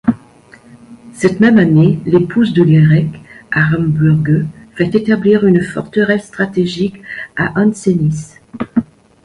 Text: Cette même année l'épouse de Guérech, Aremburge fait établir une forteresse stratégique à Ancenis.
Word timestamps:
Cette 1.13 1.39
même 1.41 1.59
année 1.59 1.99
l'épouse 2.07 2.53
de 2.55 2.63
Guérech, 2.63 3.21
Aremburge 3.51 4.47
fait 4.73 4.95
établir 4.95 5.45
une 5.45 5.61
forteresse 5.61 6.25
stratégique 6.25 7.03
à 7.35 7.51
Ancenis. 7.61 8.33